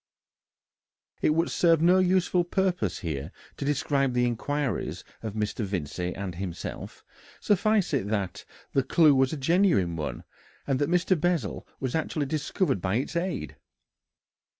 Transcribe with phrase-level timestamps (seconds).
[1.21, 5.63] It would serve no useful purpose here to describe the inquiries of Mr.
[5.63, 7.05] Vincey and himself;
[7.39, 8.43] suffice it that
[8.73, 10.23] the clue was a genuine one,
[10.65, 11.15] and that Mr.
[11.21, 13.57] Bessel was actually discovered by its aid.